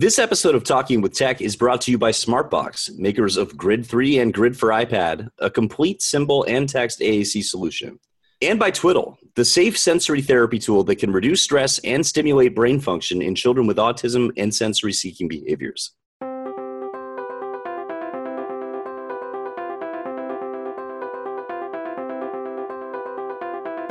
[0.00, 3.84] This episode of Talking with Tech is brought to you by Smartbox, makers of Grid
[3.84, 7.98] 3 and Grid for iPad, a complete symbol and text AAC solution.
[8.40, 12.78] And by Twiddle, the safe sensory therapy tool that can reduce stress and stimulate brain
[12.78, 15.90] function in children with autism and sensory seeking behaviors.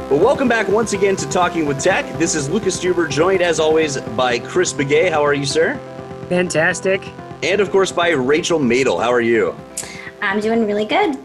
[0.10, 2.18] Well, welcome back once again to Talking with Tech.
[2.18, 5.12] This is Lucas Steuber, joined as always by Chris Bugaj.
[5.12, 5.78] How are you, sir?
[6.30, 7.02] Fantastic.
[7.42, 9.02] And of course by Rachel Madel.
[9.02, 9.56] How are you?
[10.22, 11.18] I'm doing really good.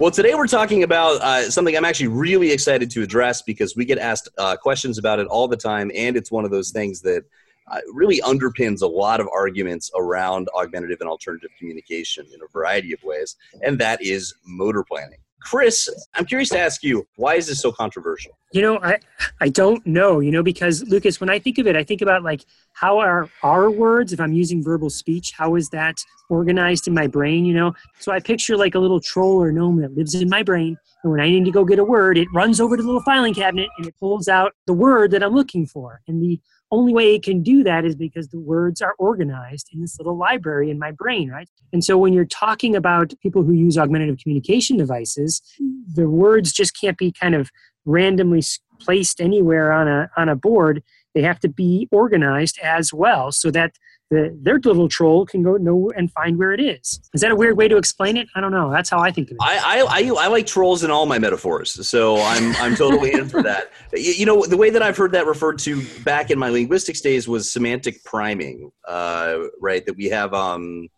[0.00, 3.84] Well, today we're talking about uh, something I'm actually really excited to address because we
[3.84, 7.02] get asked uh, questions about it all the time, and it's one of those things
[7.02, 7.22] that
[7.70, 12.94] uh, really underpins a lot of arguments around augmentative and alternative communication in a variety
[12.94, 15.18] of ways, and that is motor planning.
[15.42, 18.32] Chris, I'm curious to ask you, why is this so controversial?
[18.52, 18.98] You know, I
[19.40, 22.22] I don't know, you know, because Lucas, when I think of it, I think about
[22.22, 22.44] like
[22.74, 25.96] how are our words, if I'm using verbal speech, how is that
[26.28, 27.74] organized in my brain, you know?
[27.98, 30.76] So I picture like a little troll or gnome that lives in my brain.
[31.02, 33.02] And when I need to go get a word, it runs over to the little
[33.02, 36.02] filing cabinet and it pulls out the word that I'm looking for.
[36.06, 39.80] And the only way it can do that is because the words are organized in
[39.80, 41.48] this little library in my brain, right?
[41.72, 45.94] And so when you're talking about people who use augmentative communication devices, mm-hmm.
[45.94, 47.50] the words just can't be kind of
[47.84, 48.42] randomly
[48.80, 50.82] placed anywhere on a on a board.
[51.14, 53.74] They have to be organized as well so that
[54.10, 57.00] the, their little troll can go know and find where it is.
[57.14, 58.28] Is that a weird way to explain it?
[58.34, 58.70] I don't know.
[58.70, 59.38] That's how I think of it.
[59.40, 63.28] I, I, I, I like trolls in all my metaphors, so I'm, I'm totally in
[63.28, 63.70] for that.
[63.92, 67.00] You, you, know, the way that I've heard that referred to back in my linguistics
[67.00, 69.84] days was semantic priming, uh, right?
[69.84, 70.88] That we have, um,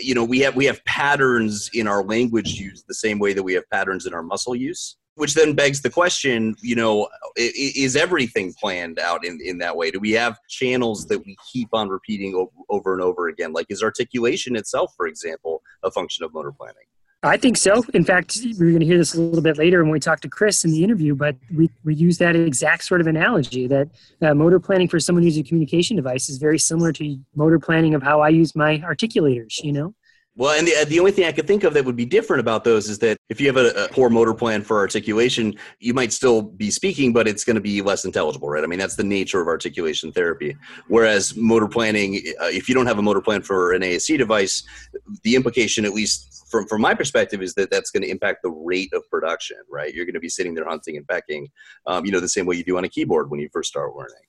[0.00, 3.42] you know, we have we have patterns in our language use the same way that
[3.42, 7.96] we have patterns in our muscle use which then begs the question you know is
[7.96, 11.88] everything planned out in, in that way do we have channels that we keep on
[11.88, 12.34] repeating
[12.68, 16.84] over, and over again like is articulation itself for example a function of motor planning
[17.24, 17.82] I think so.
[17.94, 20.28] In fact, we're going to hear this a little bit later when we talk to
[20.28, 23.88] Chris in the interview, but we, we use that exact sort of analogy that
[24.20, 27.94] uh, motor planning for someone who's a communication device is very similar to motor planning
[27.94, 29.94] of how I use my articulators, you know?
[30.36, 32.64] Well, and the, the only thing I could think of that would be different about
[32.64, 36.12] those is that if you have a, a poor motor plan for articulation, you might
[36.12, 38.64] still be speaking, but it's going to be less intelligible, right?
[38.64, 40.56] I mean, that's the nature of articulation therapy.
[40.88, 44.64] Whereas motor planning, uh, if you don't have a motor plan for an AAC device,
[45.22, 48.50] the implication, at least from, from my perspective, is that that's going to impact the
[48.50, 49.94] rate of production, right?
[49.94, 51.48] You're going to be sitting there hunting and pecking,
[51.86, 53.94] um, you know, the same way you do on a keyboard when you first start
[53.94, 54.22] learning.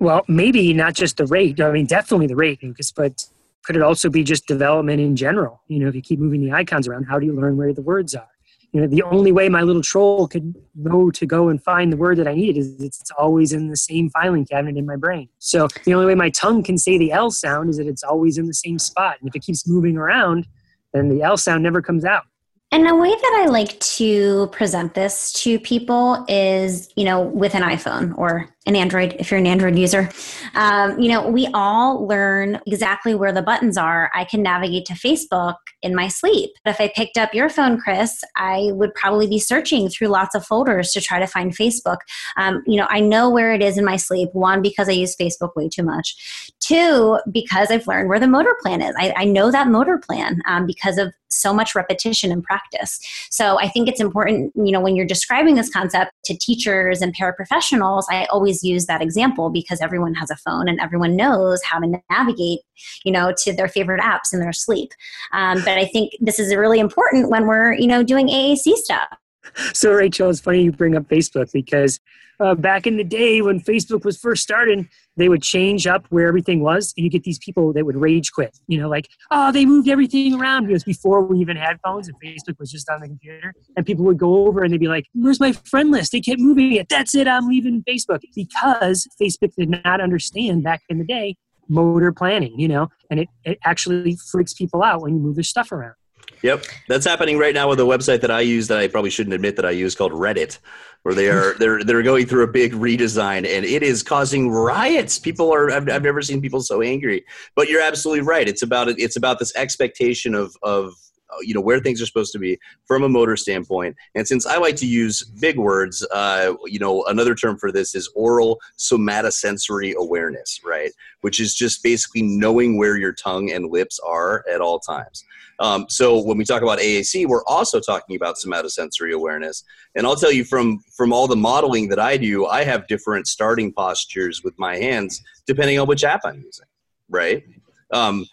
[0.00, 1.60] Well, maybe not just the rate.
[1.60, 3.28] I mean, definitely the rate, Lucas, but
[3.64, 5.62] could it also be just development in general?
[5.68, 7.82] You know, if you keep moving the icons around, how do you learn where the
[7.82, 8.28] words are?
[8.72, 11.96] You know, the only way my little troll could know to go and find the
[11.96, 15.28] word that I need is it's always in the same filing cabinet in my brain.
[15.40, 18.38] So the only way my tongue can say the L sound is that it's always
[18.38, 19.16] in the same spot.
[19.20, 20.46] And if it keeps moving around,
[20.92, 22.24] then the L sound never comes out.
[22.72, 27.56] And a way that I like to present this to people is, you know, with
[27.56, 30.08] an iPhone or an Android, if you're an Android user.
[30.54, 34.10] Um, you know, we all learn exactly where the buttons are.
[34.14, 36.50] I can navigate to Facebook in my sleep.
[36.64, 40.34] But if I picked up your phone, Chris, I would probably be searching through lots
[40.34, 41.98] of folders to try to find Facebook.
[42.36, 44.30] Um, you know, I know where it is in my sleep.
[44.32, 46.52] One, because I use Facebook way too much.
[46.60, 48.94] Two, because I've learned where the motor plan is.
[48.96, 52.98] I, I know that motor plan um, because of so much repetition and practice.
[53.30, 57.16] So I think it's important, you know, when you're describing this concept to teachers and
[57.16, 61.78] paraprofessionals, I always use that example because everyone has a phone and everyone knows how
[61.78, 62.60] to navigate,
[63.04, 64.92] you know, to their favorite apps in their sleep.
[65.32, 69.08] Um, but I think this is really important when we're, you know, doing AAC stuff.
[69.74, 72.00] So, Rachel, it's funny you bring up Facebook because
[72.40, 76.26] uh, back in the day when Facebook was first starting, they would change up where
[76.26, 78.58] everything was, and you get these people that would rage quit.
[78.66, 82.16] You know, like, oh, they moved everything around because before we even had phones and
[82.20, 85.06] Facebook was just on the computer, and people would go over and they'd be like,
[85.12, 86.88] "Where's my friend list?" They kept moving it.
[86.88, 87.28] That's it.
[87.28, 91.36] I'm leaving Facebook because Facebook did not understand back in the day
[91.68, 92.58] motor planning.
[92.58, 95.94] You know, and it, it actually freaks people out when you move their stuff around.
[96.42, 99.34] Yep, that's happening right now with a website that I use that I probably shouldn't
[99.34, 100.58] admit that I use called Reddit,
[101.02, 105.18] where they are they're they're going through a big redesign and it is causing riots.
[105.18, 107.24] People are I've, I've never seen people so angry.
[107.54, 108.48] But you're absolutely right.
[108.48, 110.94] It's about it's about this expectation of of
[111.42, 114.56] you know where things are supposed to be from a motor standpoint and since i
[114.56, 119.94] like to use big words uh, you know another term for this is oral somatosensory
[119.94, 120.90] awareness right
[121.20, 125.24] which is just basically knowing where your tongue and lips are at all times
[125.60, 129.62] um, so when we talk about AAC, we're also talking about somatosensory awareness.
[129.94, 133.26] And I'll tell you from from all the modeling that I do, I have different
[133.26, 136.66] starting postures with my hands depending on which app I'm using.
[137.10, 137.44] right?
[137.92, 138.24] Um,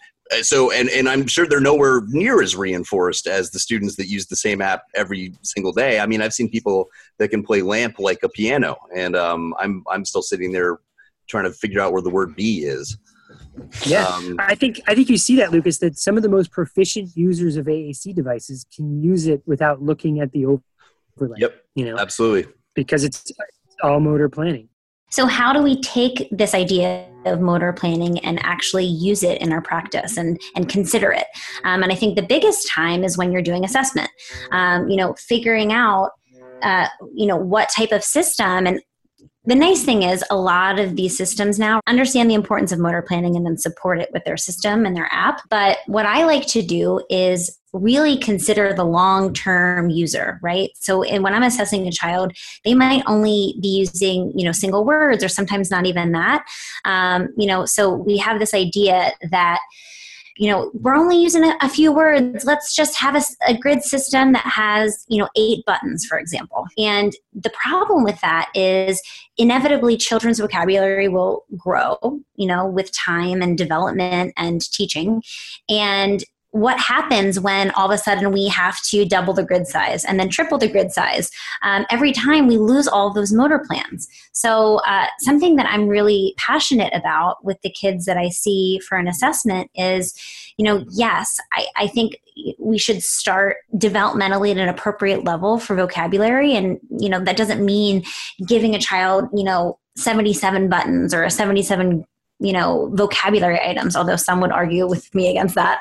[0.42, 4.26] so and and I'm sure they're nowhere near as reinforced as the students that use
[4.26, 6.00] the same app every single day.
[6.00, 6.88] I mean, I've seen people
[7.18, 10.78] that can play lamp like a piano, and um, I'm I'm still sitting there
[11.28, 12.96] trying to figure out where the word B is.
[13.86, 15.78] Yeah, um, I think I think you see that, Lucas.
[15.78, 20.20] That some of the most proficient users of AAC devices can use it without looking
[20.20, 21.38] at the overlay.
[21.38, 21.64] Yep.
[21.74, 22.52] You know, absolutely.
[22.74, 23.32] Because it's
[23.82, 24.68] all motor planning.
[25.10, 29.52] So, how do we take this idea of motor planning and actually use it in
[29.52, 31.26] our practice and, and consider it?
[31.64, 34.10] Um, and I think the biggest time is when you're doing assessment.
[34.52, 36.10] Um, you know, figuring out,
[36.62, 38.80] uh, you know, what type of system and
[39.48, 43.00] the nice thing is a lot of these systems now understand the importance of motor
[43.00, 45.40] planning and then support it with their system and their app.
[45.48, 50.70] But what i like to do is really consider the long term user right?
[50.74, 55.24] So when i'm assessing a child they might only be using you know single words
[55.24, 56.44] or sometimes not even that.
[56.84, 59.60] Um, you know so we have this idea that
[60.38, 62.44] you know we're only using a, a few words.
[62.44, 66.66] Let's just have a, a, grid system that has you know eight buttons for example.
[66.78, 69.02] And the problem with that is
[69.36, 71.98] inevitably children's vocabulary will grow
[72.36, 75.22] you know with time and development and teaching.
[75.68, 80.04] And what happens when all of a sudden we have to double the grid size
[80.04, 81.30] and then triple the grid size?
[81.62, 84.08] Um, every time we lose all those motor plans.
[84.32, 88.96] So uh, something that i'm really passionate about with the kids that i see for
[88.96, 90.14] an assessment is
[90.56, 92.16] you know yes i, I think
[92.58, 96.54] we should start developmentally at an appropriate level for vocabulary.
[96.54, 98.04] And you know that doesn't mean
[98.46, 102.04] giving a child you know 77 buttons or a 77
[102.40, 105.80] you know vocabulary items although some would argue with me against that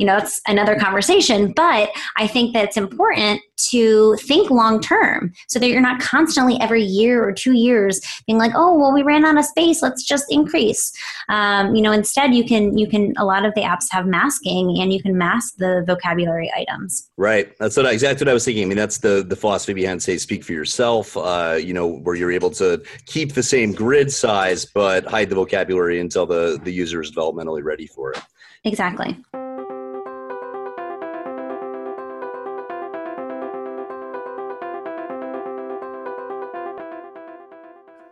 [0.00, 5.32] you know it's another conversation but i think that it's important to think long term
[5.48, 9.02] so that you're not constantly every year or two years being like oh well we
[9.02, 10.92] ran out of space let's just increase.
[11.28, 14.80] Um, you know instead you can you can a lot of the apps have masking
[14.80, 17.10] and you can mask the vocabulary items.
[17.16, 17.56] Right.
[17.58, 18.64] That's what exactly what i was thinking.
[18.64, 22.14] I mean that's the the philosophy behind say speak for yourself uh, you know where
[22.14, 26.72] you're able to keep the same grid size but hide the vocabulary until the the
[26.72, 28.20] user is developmentally ready for it.
[28.64, 29.16] Exactly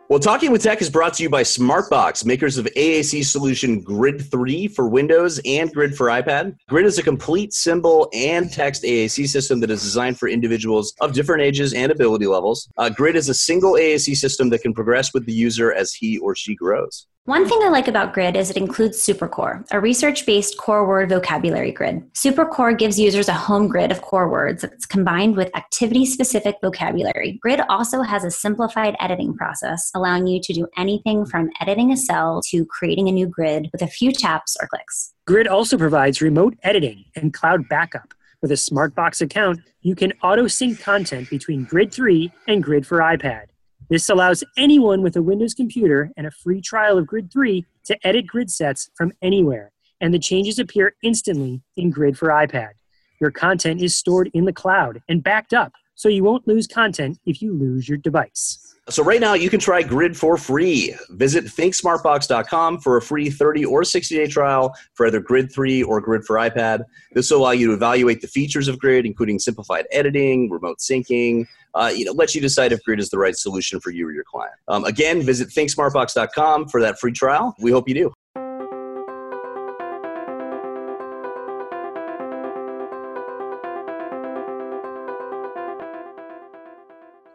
[0.09, 4.19] Well, Talking with Tech is brought to you by Smartbox, makers of AAC solution Grid
[4.31, 6.55] 3 for Windows and Grid for iPad.
[6.67, 11.13] Grid is a complete symbol and text AAC system that is designed for individuals of
[11.13, 12.67] different ages and ability levels.
[12.79, 16.17] Uh, Grid is a single AAC system that can progress with the user as he
[16.17, 17.05] or she grows.
[17.25, 21.09] One thing I like about Grid is it includes SuperCore, a research based core word
[21.09, 22.01] vocabulary grid.
[22.13, 27.37] SuperCore gives users a home grid of core words that's combined with activity specific vocabulary.
[27.39, 31.97] Grid also has a simplified editing process, allowing you to do anything from editing a
[31.97, 35.13] cell to creating a new grid with a few taps or clicks.
[35.27, 38.13] Grid also provides remote editing and cloud backup.
[38.41, 42.99] With a Smartbox account, you can auto sync content between Grid 3 and Grid for
[42.99, 43.48] iPad.
[43.89, 48.07] This allows anyone with a Windows computer and a free trial of Grid 3 to
[48.07, 52.73] edit grid sets from anywhere, and the changes appear instantly in Grid for iPad.
[53.19, 57.19] Your content is stored in the cloud and backed up, so you won't lose content
[57.25, 58.75] if you lose your device.
[58.89, 60.95] So right now you can try Grid for free.
[61.09, 65.99] Visit thinksmartbox.com for a free 30 or 60 day trial for either Grid 3 or
[65.99, 66.83] Grid for iPad.
[67.13, 71.47] This will allow you to evaluate the features of Grid, including simplified editing, remote syncing.
[71.73, 74.11] Uh, you know, let you decide if Grid is the right solution for you or
[74.11, 74.55] your client.
[74.67, 77.55] Um, again, visit thinksmartbox.com for that free trial.
[77.59, 78.13] We hope you do.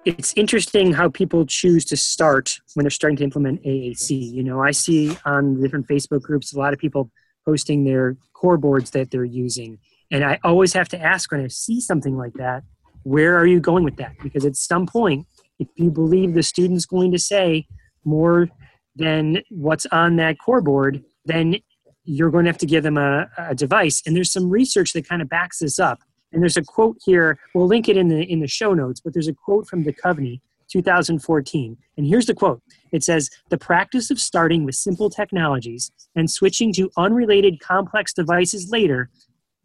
[0.05, 4.33] it's interesting how people choose to start when they're starting to implement AAC.
[4.33, 7.11] You know, I see on different Facebook groups a lot of people
[7.45, 9.79] posting their core boards that they're using.
[10.11, 12.65] And I always have to ask when I see something like that,
[13.05, 14.13] where are you going with that?
[14.23, 15.27] Because at some point,
[15.59, 17.67] if you believe the student's going to say
[18.05, 18.49] more
[18.97, 21.57] than what's on that core board, then
[22.05, 24.03] you're going to have to give them a, a device.
[24.07, 26.01] And there's some research that kind of backs this up.
[26.33, 27.39] And there's a quote here.
[27.55, 30.41] We'll link it in the in the show notes, but there's a quote from Duchovny,
[30.69, 31.77] 2014.
[31.97, 32.61] And here's the quote.
[32.91, 38.69] It says, "The practice of starting with simple technologies and switching to unrelated complex devices
[38.71, 39.11] later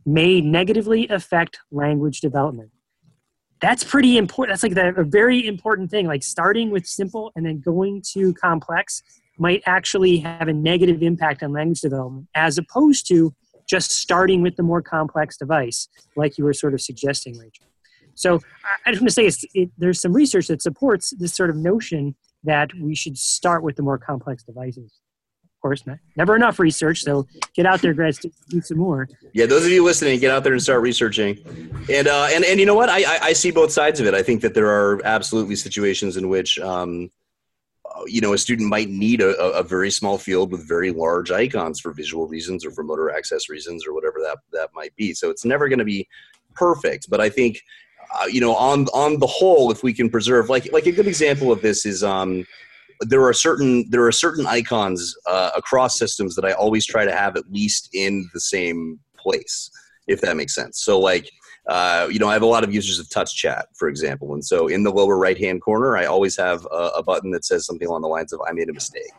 [0.06, 2.70] may negatively affect language development."
[3.62, 4.54] That's pretty important.
[4.54, 6.08] That's like the, a very important thing.
[6.08, 9.04] Like starting with simple and then going to complex
[9.38, 13.34] might actually have a negative impact on language development as opposed to
[13.68, 17.68] just starting with the more complex device, like you were sort of suggesting, Rachel.
[18.16, 18.42] So
[18.86, 22.16] I just want to say it, there's some research that supports this sort of notion
[22.44, 24.92] that we should start with the more complex devices.
[25.62, 27.04] Course, not, never enough research.
[27.04, 29.08] So get out there, guys, do some more.
[29.34, 31.40] Yeah, those of you listening, get out there and start researching.
[31.92, 32.90] And uh, and and you know what?
[32.90, 34.14] I, I, I see both sides of it.
[34.14, 36.60] I think that there are absolutely situations in which.
[36.60, 37.12] Um,
[38.06, 41.82] you know, a student might need a, a very small field with very large icons
[41.82, 45.14] for visual reasons or for motor access reasons or whatever that that might be.
[45.14, 46.08] So it's never going to be
[46.54, 47.62] perfect, but I think
[48.20, 51.08] uh, you know on on the whole if we can preserve like like a good
[51.08, 52.46] example of this is um
[53.02, 57.16] there are certain there are certain icons uh, across systems that I always try to
[57.16, 59.72] have at least in the same place
[60.08, 60.82] if that makes sense.
[60.82, 61.32] So like
[61.68, 64.44] uh, you know I have a lot of users of touch chat for example and
[64.44, 67.66] so in the lower right hand corner I always have a, a button that says
[67.66, 69.14] something along the lines of I made a mistake.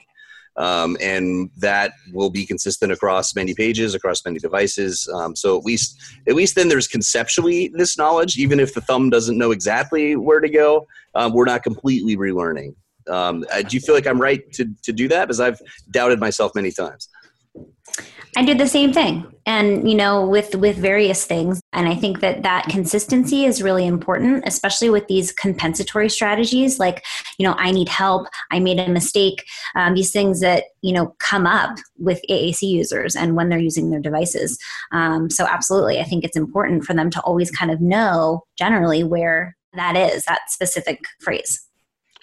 [0.56, 5.08] Um, and that will be consistent across many pages across many devices.
[5.14, 5.96] Um, so at least
[6.28, 10.40] at least then there's conceptually this knowledge even if the thumb doesn't know exactly where
[10.40, 12.74] to go um, we're not completely relearning
[13.08, 16.20] um, uh, do you feel like i'm right to, to do that because i've doubted
[16.20, 17.08] myself many times
[18.36, 19.26] I did the same thing.
[19.46, 23.86] And you know, with with various things, and I think that that consistency is really
[23.86, 27.04] important, especially with these compensatory strategies like,
[27.38, 31.16] you know, I need help, I made a mistake, um, these things that, you know,
[31.18, 34.58] come up with AAC users and when they're using their devices.
[34.92, 39.02] Um, so absolutely, I think it's important for them to always kind of know generally
[39.02, 41.69] where that is, that specific phrase.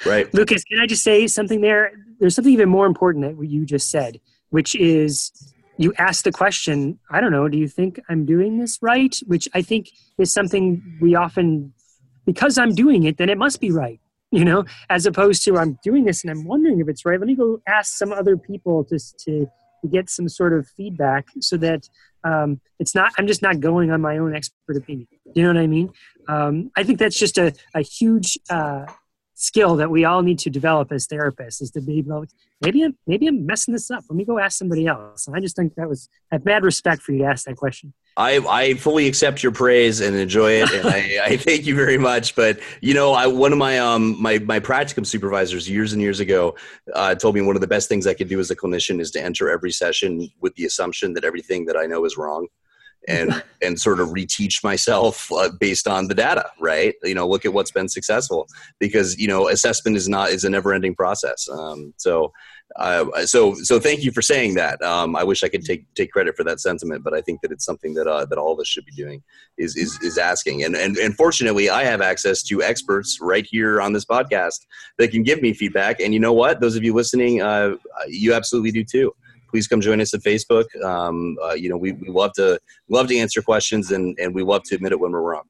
[0.06, 0.32] Right.
[0.34, 1.92] Lucas, can I just say something there?
[2.20, 5.32] There's something even more important that you just said, which is
[5.78, 9.16] you ask the question, I don't know, do you think I'm doing this right?
[9.28, 11.74] Which I think is something we often,
[12.26, 14.00] because I'm doing it, then it must be right,
[14.32, 17.20] you know, as opposed to I'm doing this and I'm wondering if it's right.
[17.20, 19.48] Let me go ask some other people just to,
[19.82, 21.88] to get some sort of feedback so that
[22.24, 25.08] um, it's not, I'm just not going on my own expert opinion.
[25.36, 25.92] You know what I mean?
[26.28, 28.86] Um, I think that's just a, a huge uh,
[29.40, 32.26] skill that we all need to develop as therapists is to be able
[32.60, 34.04] maybe I'm maybe I'm messing this up.
[34.10, 35.28] Let me go ask somebody else.
[35.28, 37.56] And I just think that was I have mad respect for you to ask that
[37.56, 37.94] question.
[38.18, 42.00] I, I fully accept your praise and enjoy it, and I, I thank you very
[42.00, 42.36] much.
[42.36, 46.20] But you know, I one of my um my my practicum supervisors years and years
[46.20, 46.56] ago
[46.96, 49.12] uh, told me one of the best things I could do as a clinician is
[49.12, 52.48] to enter every session with the assumption that everything that I know is wrong
[53.08, 56.96] and and sort of reteach myself uh, based on the data right?
[57.04, 58.48] You know look at what's been successful
[58.80, 61.48] because you know assessment is not is a never ending process.
[61.50, 62.32] Um, so
[62.76, 64.82] uh, so so thank you for saying that.
[64.82, 67.52] Um, i wish i could take take credit for that sentiment but i think that
[67.52, 69.24] it's something that uh, that all of us should be doing
[69.58, 70.64] is is, is asking.
[70.64, 74.66] And, and and fortunately i have access to experts right here on this podcast
[74.98, 76.00] that can give me feedback.
[76.00, 76.60] And you know what?
[76.60, 79.14] Those of you listening uh, you absolutely do too
[79.50, 80.66] please come join us at Facebook.
[80.84, 84.44] Um, uh, you know, we, we love to love to answer questions and, and we
[84.44, 85.44] love to admit it when we're wrong.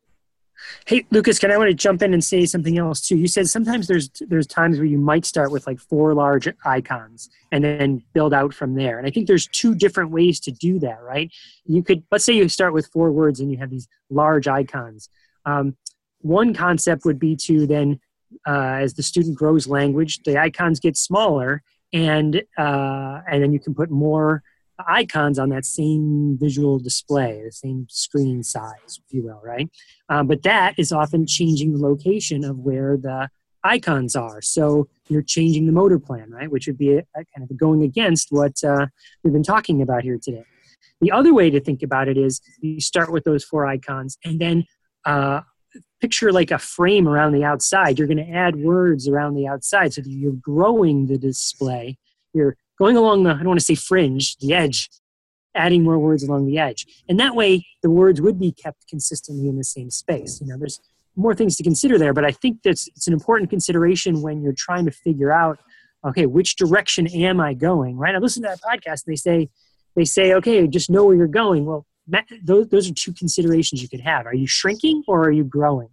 [0.86, 3.18] Hey, Lucas, can I want to jump in and say something else too?
[3.18, 7.30] You said sometimes there's there's times where you might start with like four large icons
[7.52, 8.98] and then build out from there.
[8.98, 11.32] And I think there's two different ways to do that, right?
[11.66, 15.10] You could let's say you start with four words and you have these large icons.
[15.46, 15.78] Um,
[16.22, 18.00] one concept would be to then,
[18.46, 21.64] uh, as the student grows language, the icons get smaller
[21.94, 24.44] and uh, and then you can put more
[24.88, 29.70] icons on that same visual display, the same screen size, if you will, right?
[30.10, 33.30] Um, but that is often changing the location of where the
[33.64, 34.42] icons are.
[34.42, 36.50] So you're changing the motor plan, right?
[36.50, 38.88] Which would be a, a kind of going against what uh,
[39.24, 40.46] we've been talking about here today.
[41.02, 44.40] The other way to think about it is you start with those four icons and
[44.40, 44.66] then
[45.06, 45.42] uh,
[46.02, 47.98] picture like a frame around the outside.
[47.98, 51.98] You're going to add words around the outside so that you're growing the display.
[52.34, 54.90] You're going along the, I don't want to say fringe, the edge,
[55.56, 56.86] adding more words along the edge.
[57.10, 60.40] And that way, the words would be kept consistently in the same space.
[60.40, 60.80] You know, there's
[61.16, 64.54] more things to consider there, but I think that's it's an important consideration when you're
[64.54, 65.60] trying to figure out,
[66.06, 67.98] okay, which direction am I going?
[67.98, 68.14] Right?
[68.14, 69.06] I listen to that podcast.
[69.06, 69.50] And they say,
[69.96, 71.66] they say, okay, just know where you're going.
[71.66, 71.88] Well,
[72.44, 74.26] those, those are two considerations you could have.
[74.26, 75.90] Are you shrinking or are you growing?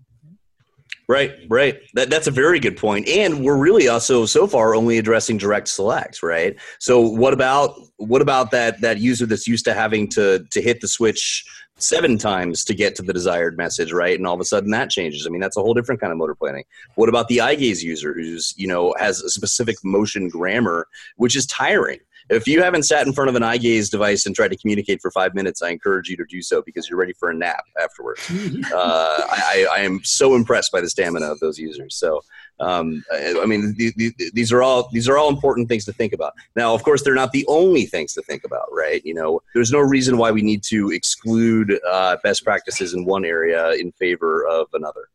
[1.06, 1.80] Right, right.
[1.94, 3.08] That, that's a very good point.
[3.08, 6.56] And we're really also so far only addressing direct select, right?
[6.78, 10.80] So what about what about that that user that's used to having to to hit
[10.80, 11.44] the switch
[11.76, 14.16] seven times to get to the desired message, right?
[14.16, 15.26] And all of a sudden that changes.
[15.26, 16.64] I mean, that's a whole different kind of motor planning.
[16.94, 21.36] What about the eye gaze user who's, you know, has a specific motion grammar, which
[21.36, 21.98] is tiring?
[22.30, 25.00] If you haven't sat in front of an eye gaze device and tried to communicate
[25.02, 27.64] for five minutes, I encourage you to do so because you're ready for a nap
[27.82, 28.20] afterwards.
[28.72, 31.96] uh, I, I, am so impressed by the stamina of those users.
[31.96, 32.22] So,
[32.60, 35.92] um, I, I mean, the, the, these are all these are all important things to
[35.92, 36.32] think about.
[36.56, 39.04] Now, of course, they're not the only things to think about, right?
[39.04, 43.24] You know, there's no reason why we need to exclude uh, best practices in one
[43.24, 45.08] area in favor of another.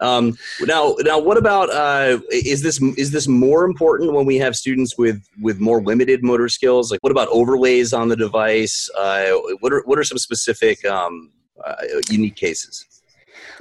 [0.00, 4.54] Um, now, now, what about uh, is this is this more important when we have
[4.54, 6.90] students with with more limited motor skills?
[6.90, 8.90] Like, what about overlays on the device?
[8.96, 11.30] Uh, what are what are some specific um,
[11.64, 11.74] uh,
[12.10, 12.84] unique cases?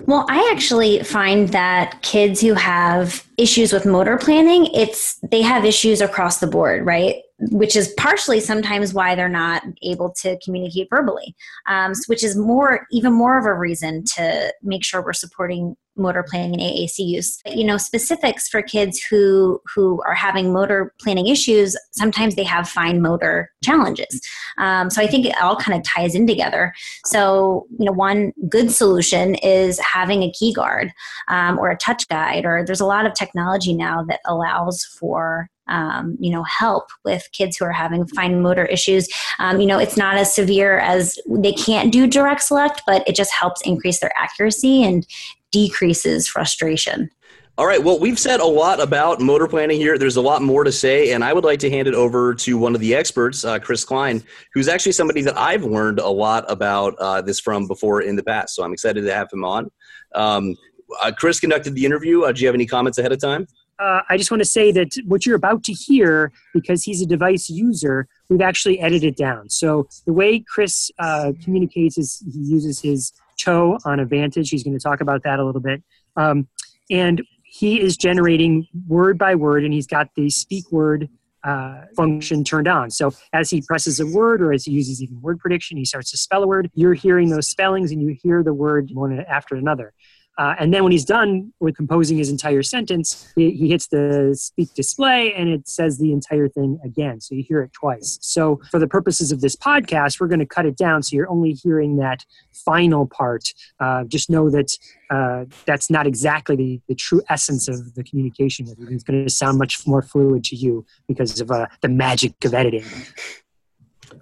[0.05, 5.65] Well, I actually find that kids who have issues with motor planning, it's they have
[5.65, 7.15] issues across the board, right?
[7.51, 11.35] which is partially sometimes why they're not able to communicate verbally,
[11.67, 16.23] um, which is more, even more of a reason to make sure we're supporting motor
[16.29, 17.41] planning and AAC use.
[17.45, 21.77] You know, specifics for kids who who are having motor planning issues.
[21.91, 24.21] Sometimes they have fine motor challenges.
[24.57, 26.73] Um, so I think it all kind of ties in together.
[27.05, 30.91] So you know, one good solution is having a key guard
[31.29, 35.49] um, or a touch guide, or there's a lot of technology now that allows for
[35.67, 39.07] um, you know help with kids who are having fine motor issues
[39.39, 43.15] um, you know it's not as severe as they can't do direct select but it
[43.15, 45.07] just helps increase their accuracy and
[45.51, 47.09] decreases frustration
[47.57, 47.81] all right.
[47.81, 49.97] Well, we've said a lot about motor planning here.
[49.97, 52.57] There's a lot more to say, and I would like to hand it over to
[52.57, 54.21] one of the experts, uh, Chris Klein,
[54.53, 58.23] who's actually somebody that I've learned a lot about uh, this from before in the
[58.23, 58.55] past.
[58.55, 59.71] So I'm excited to have him on.
[60.13, 60.57] Um,
[61.01, 62.23] uh, Chris conducted the interview.
[62.23, 63.47] Uh, do you have any comments ahead of time?
[63.79, 67.05] uh, I just want to say that what you're about to hear, because he's a
[67.05, 69.49] device user, we've actually edited down.
[69.49, 74.49] So the way Chris uh, communicates is he uses his toe on a Vantage.
[74.49, 75.83] He's going to talk about that a little bit.
[76.15, 76.47] Um,
[76.89, 81.09] and he is generating word by word, and he's got the speak word
[81.43, 82.89] uh, function turned on.
[82.89, 86.11] So as he presses a word or as he uses even word prediction, he starts
[86.11, 86.71] to spell a word.
[86.73, 89.93] You're hearing those spellings and you hear the word one after another.
[90.37, 94.35] Uh, and then when he's done with composing his entire sentence, he, he, hits the
[94.37, 97.21] speak display and it says the entire thing again.
[97.21, 98.17] So you hear it twice.
[98.21, 101.29] So for the purposes of this podcast, we're going to cut it down so you're
[101.29, 103.53] only hearing that final part.
[103.79, 104.77] Uh, just know that
[105.09, 108.67] uh, that's not exactly the, the true essence of the communication.
[108.89, 112.53] It's going to sound much more fluid to you because of uh, the magic of
[112.53, 112.85] editing.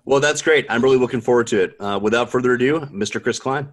[0.05, 0.65] Well, that's great.
[0.69, 1.75] I'm really looking forward to it.
[1.79, 3.21] Uh, without further ado, Mr.
[3.21, 3.71] Chris Klein.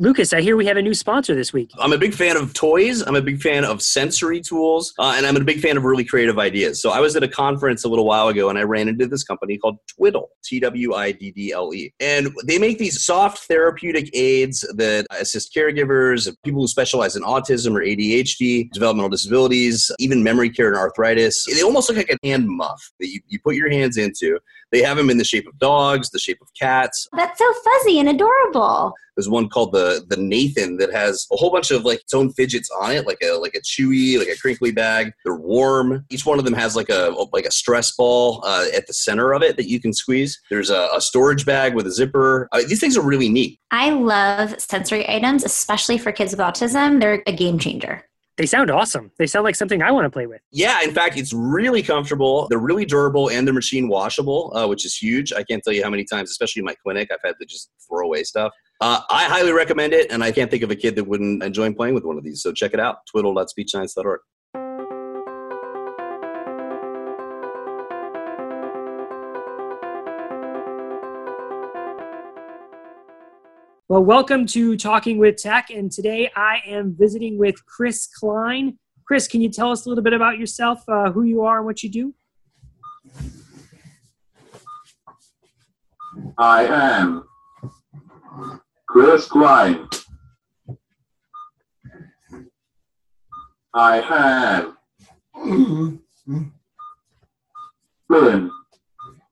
[0.00, 1.72] Lucas, I hear we have a new sponsor this week.
[1.76, 3.02] I'm a big fan of toys.
[3.02, 6.04] I'm a big fan of sensory tools, uh, and I'm a big fan of really
[6.04, 6.80] creative ideas.
[6.80, 9.24] So I was at a conference a little while ago, and I ran into this
[9.24, 16.60] company called Twiddle, T-W-I-D-D-L-E, and they make these soft therapeutic aids that assist caregivers, people
[16.60, 21.44] who specialize in autism or ADHD, developmental disabilities, even memory care and arthritis.
[21.52, 24.38] They almost look like a hand muff that you, you put your hands into.
[24.70, 27.08] They have them in the shape of dogs, the shape of cats.
[27.16, 28.94] That's so fuzzy and adorable.
[29.16, 32.32] There's one called the the Nathan that has a whole bunch of like its own
[32.32, 35.12] fidgets on it, like a like a chewy, like a crinkly bag.
[35.24, 36.04] They're warm.
[36.10, 39.32] Each one of them has like a like a stress ball uh, at the center
[39.32, 40.40] of it that you can squeeze.
[40.50, 42.48] There's a, a storage bag with a zipper.
[42.52, 43.58] Uh, these things are really neat.
[43.70, 47.00] I love sensory items, especially for kids with autism.
[47.00, 48.04] They're a game changer
[48.38, 49.10] they sound awesome.
[49.18, 50.40] They sound like something I want to play with.
[50.52, 52.46] Yeah, in fact, it's really comfortable.
[52.48, 55.32] They're really durable and they're machine washable, uh, which is huge.
[55.32, 57.70] I can't tell you how many times, especially in my clinic, I've had to just
[57.86, 58.52] throw away stuff.
[58.80, 61.72] Uh, I highly recommend it, and I can't think of a kid that wouldn't enjoy
[61.72, 62.40] playing with one of these.
[62.40, 64.20] So check it out, twiddle.speechscience.org.
[73.88, 78.78] Well, welcome to Talking with Tech, and today I am visiting with Chris Klein.
[79.08, 81.66] Chris, can you tell us a little bit about yourself, uh, who you are, and
[81.66, 82.14] what you do?
[86.36, 87.24] I am
[88.88, 89.86] Chris Klein.
[93.74, 94.72] I have
[98.08, 98.50] been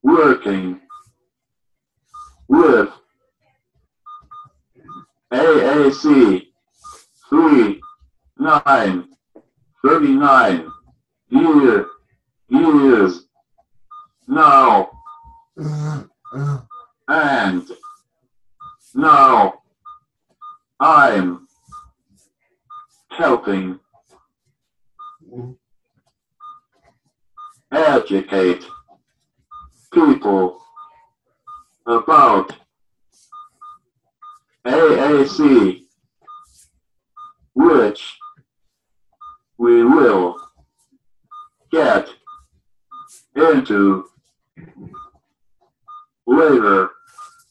[0.03, 0.81] working
[2.49, 2.90] with
[5.33, 6.42] AAC
[7.29, 7.81] three
[8.38, 9.09] nine
[9.85, 10.71] thirty nine
[11.31, 11.87] year
[12.51, 13.27] years
[14.29, 14.90] now
[17.09, 17.71] and
[18.96, 19.61] now
[20.80, 21.46] I'm
[23.11, 23.78] helping
[27.70, 28.64] educate
[29.92, 30.59] people
[31.87, 32.54] about
[34.66, 35.82] AAC,
[37.54, 38.16] which
[39.59, 40.37] we will
[41.70, 42.09] get
[43.37, 44.06] into
[46.26, 46.90] later.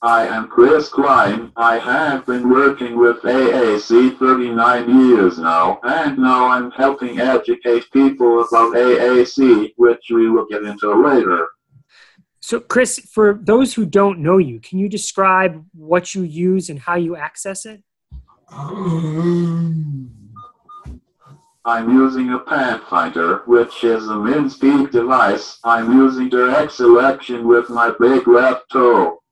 [0.02, 1.52] I am Chris Klein.
[1.56, 8.42] I have been working with AAC 39 years now, and now I'm helping educate people
[8.42, 11.48] about AAC, which we will get into later.
[12.42, 16.78] So, Chris, for those who don't know you, can you describe what you use and
[16.78, 17.82] how you access it?
[21.68, 25.58] I'm using a Pathfinder, which is a Minspeak device.
[25.64, 29.24] I'm using direct selection with my big left toe.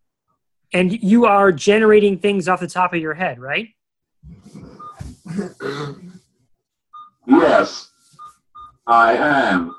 [0.74, 3.70] And you are generating things off the top of your head, right?
[7.28, 7.90] Yes,
[8.88, 9.76] I am.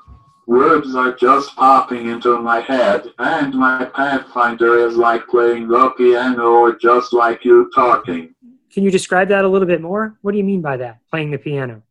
[0.47, 6.43] Words are just popping into my head, and my Pathfinder is like playing the piano
[6.43, 8.33] or just like you talking.
[8.71, 10.17] Can you describe that a little bit more?
[10.21, 11.81] What do you mean by that, playing the piano?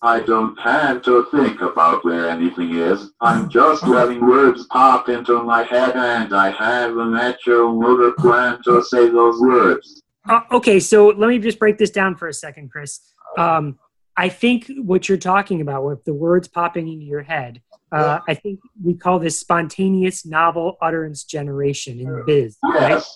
[0.00, 3.10] I don't have to think about where anything is.
[3.20, 8.62] I'm just letting words pop into my head, and I have a natural motor plan
[8.64, 10.02] to say those words.
[10.28, 13.00] Uh, okay, so let me just break this down for a second, Chris.
[13.38, 13.78] Um,
[14.16, 17.60] I think what you're talking about with the words popping into your head,
[17.92, 22.56] uh, I think we call this spontaneous novel utterance generation in biz.
[22.62, 23.02] Right?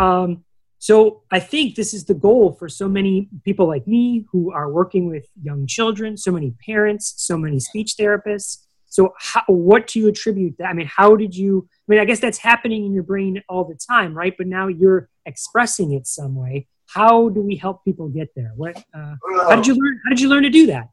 [0.00, 0.42] Um,
[0.82, 4.68] so I think this is the goal for so many people like me who are
[4.68, 8.66] working with young children, so many parents, so many speech therapists.
[8.86, 10.66] So how, what do you attribute that?
[10.66, 13.64] I mean, how did you, I mean, I guess that's happening in your brain all
[13.64, 14.34] the time, right?
[14.36, 16.66] But now you're expressing it some way.
[16.88, 18.50] How do we help people get there?
[18.56, 20.88] What, uh, how did you learn, how did you learn to do that?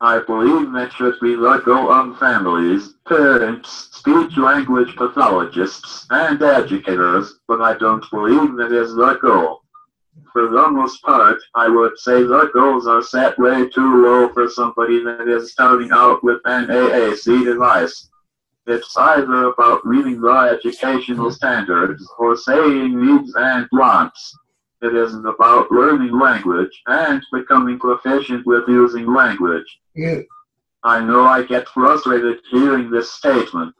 [0.00, 7.40] I believe that should be let go of families, parents, speech language pathologists, and educators,
[7.48, 9.62] but I don't believe that is the goal.
[10.34, 14.50] For the most part, I would say the goals are set way too low for
[14.50, 18.10] somebody that is starting out with an AAC device.
[18.66, 24.36] It's either about reading the educational standards or saying needs and wants.
[24.86, 29.80] It isn't about learning language and becoming proficient with using language.
[30.84, 33.74] I know I get frustrated hearing this statement.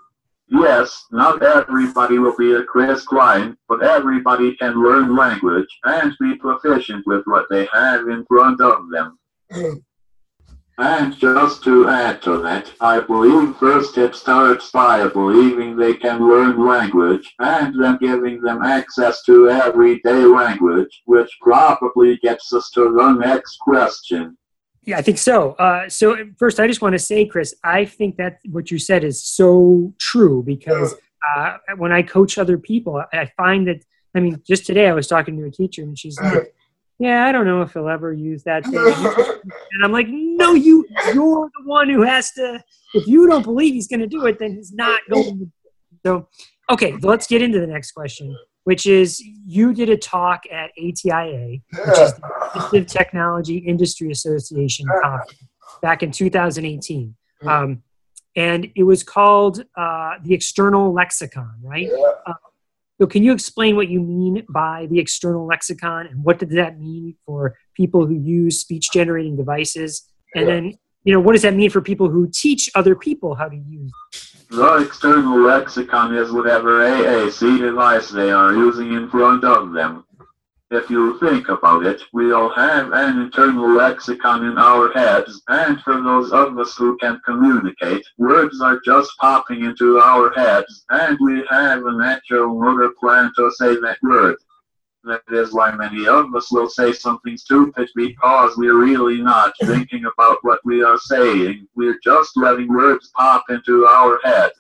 [0.49, 6.35] Yes, not everybody will be a Chris Klein, but everybody can learn language and be
[6.37, 9.19] proficient with what they have in front of them.
[10.79, 16.21] And just to add to that, I believe first step starts by believing they can
[16.29, 22.93] learn language and then giving them access to everyday language, which probably gets us to
[22.93, 24.37] the next question.
[24.85, 25.53] Yeah, I think so.
[25.53, 29.03] Uh, so first, I just want to say, Chris, I think that what you said
[29.03, 30.95] is so true because
[31.37, 33.83] uh, when I coach other people, I find that.
[34.15, 36.55] I mean, just today I was talking to a teacher and she's like,
[36.99, 38.77] "Yeah, I don't know if he'll ever use that thing,"
[39.73, 40.07] and I'm like,
[40.47, 42.63] "No, you, you're the one who has to.
[42.95, 45.43] If you don't believe he's going to do it, then he's not going to." Do
[45.43, 45.49] it.
[46.05, 46.29] So,
[46.71, 51.59] okay, let's get into the next question, which is you did a talk at ATIA,
[51.73, 52.23] which is the
[52.55, 55.45] Assistive Technology Industry Association conference
[55.83, 57.15] back in 2018.
[57.43, 57.83] Um,
[58.37, 61.89] and it was called uh, the External Lexicon, right?
[62.27, 62.35] Uh,
[63.01, 66.79] so, can you explain what you mean by the external lexicon and what does that
[66.79, 70.09] mean for people who use speech generating devices?
[70.35, 73.49] And then, you know, what does that mean for people who teach other people how
[73.49, 73.93] to use?
[74.51, 80.05] The external lexicon is whatever AAC device they are using in front of them.
[80.71, 85.81] If you think about it, we all have an internal lexicon in our heads, and
[85.83, 91.17] for those of us who can communicate, words are just popping into our heads, and
[91.21, 94.37] we have a natural motor plan to say that word.
[95.07, 100.05] That is why many of us will say something stupid because we're really not thinking
[100.05, 101.69] about what we are saying.
[101.77, 104.51] We're just letting words pop into our head.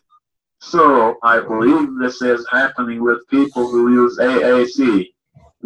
[0.60, 5.08] So, I believe this is happening with people who use AAC.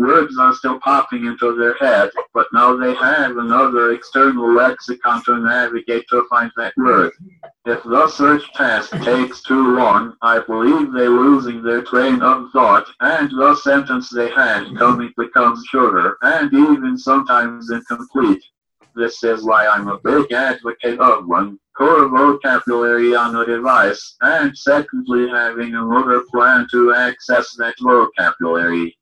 [0.01, 5.37] Words are still popping into their head, but now they have another external lexicon to
[5.37, 7.13] navigate to find that word.
[7.67, 12.87] If the search task takes too long, I believe they're losing their train of thought,
[13.01, 18.43] and the sentence they had coming becomes shorter, and even sometimes incomplete.
[18.97, 24.57] This is why I'm a big advocate of one, core vocabulary on a device, and
[24.57, 28.97] secondly having a motor plan to access that vocabulary.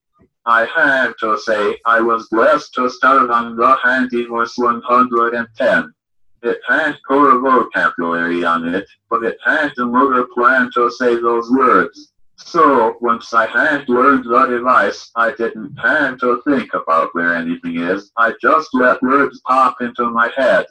[0.48, 5.94] I have to say I was blessed to start on the HandiVoice 110.
[6.42, 11.50] It had core vocabulary on it, but it had the motor plan to say those
[11.50, 12.14] words.
[12.36, 17.80] So, once I had learned the device, I didn't have to think about where anything
[17.82, 18.10] is.
[18.16, 20.64] I just let words pop into my head.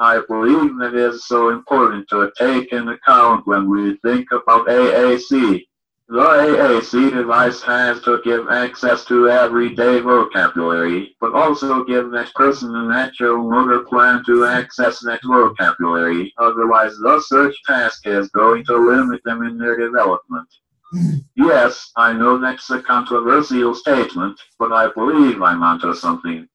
[0.00, 5.68] I believe it is so important to take in account when we think about AAC.
[6.10, 12.74] The AAC device has to give access to everyday vocabulary, but also give that person
[12.74, 16.34] a natural motor plan to access that vocabulary.
[16.36, 20.48] Otherwise, the search task is going to limit them in their development.
[21.36, 26.48] Yes, I know that's a controversial statement, but I believe I'm onto something.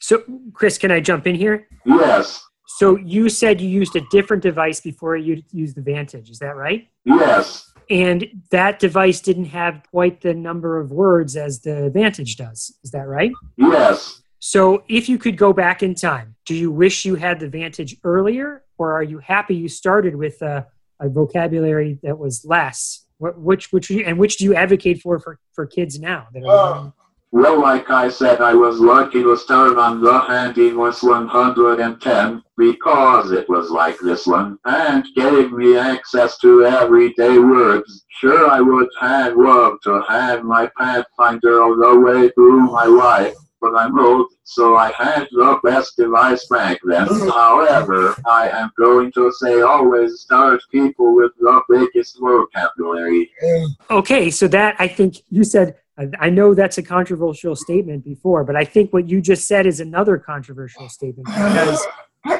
[0.00, 1.66] So, Chris, can I jump in here?
[1.86, 6.28] Yes, So you said you used a different device before you used the Vantage.
[6.28, 6.86] Is that right?
[7.06, 12.76] yes, And that device didn't have quite the number of words as the Vantage does.
[12.82, 13.32] Is that right?
[13.56, 14.22] yes.
[14.38, 17.96] So if you could go back in time, do you wish you had the Vantage
[18.04, 20.66] earlier, or are you happy you started with a,
[21.00, 23.04] a vocabulary that was less?
[23.18, 26.28] What, which, which, and which do you advocate for for, for kids now?
[26.32, 26.92] That are uh, learning?
[27.32, 33.48] Well, like I said, I was lucky to start on the HandiVoice 110 because it
[33.48, 38.04] was like this one and gave me access to everyday words.
[38.08, 43.34] Sure, I would have loved to have my Pathfinder all the way through my life,
[43.60, 47.06] but I'm old, so I had the best device back then.
[47.06, 47.30] Mm.
[47.32, 53.30] However, I am going to say always start people with the biggest vocabulary.
[53.42, 53.68] Mm.
[53.90, 55.76] Okay, so that I think you said.
[55.98, 59.80] I- know that's a controversial statement before, but I think what you just said is
[59.80, 61.86] another controversial statement because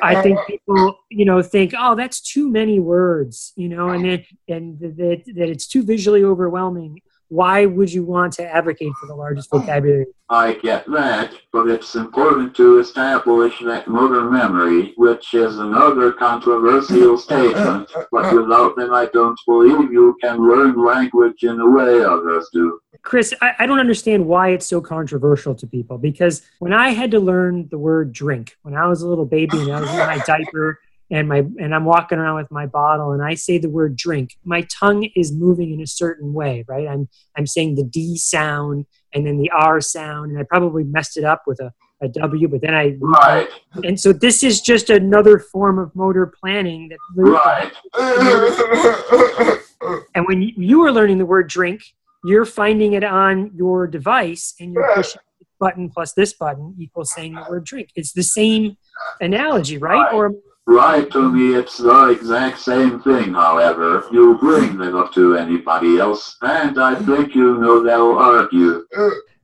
[0.02, 4.24] I think people, you know, think, oh, that's too many words, you know, and then,
[4.48, 7.00] and that, that it's too visually overwhelming.
[7.28, 10.06] Why would you want to advocate for the largest vocabulary?
[10.28, 17.16] I get that, but it's important to establish that motor memory, which is another controversial
[17.28, 22.48] statement, but without them I don't believe you can learn language in the way others
[22.52, 22.80] do.
[23.02, 27.10] Chris, I, I don't understand why it's so controversial to people because when I had
[27.12, 29.96] to learn the word drink, when I was a little baby and I was in
[29.98, 33.70] my diaper and my and I'm walking around with my bottle and I say the
[33.70, 36.88] word drink, my tongue is moving in a certain way, right?
[36.88, 41.16] I'm I'm saying the D sound and then the R sound, and I probably messed
[41.16, 43.48] it up with a, a W, but then I Right,
[43.84, 47.72] and so this is just another form of motor planning that right.
[50.14, 51.82] and when you, you are learning the word drink,
[52.24, 55.20] you're finding it on your device and you're pushing
[55.58, 57.90] button plus this button equals saying the word drink.
[57.94, 58.76] It's the same
[59.20, 60.12] analogy, right?
[60.12, 60.32] Or
[60.68, 64.04] Right, to me it's the exact same thing, however.
[64.10, 68.84] You bring them up to anybody else, and I think you know they'll argue.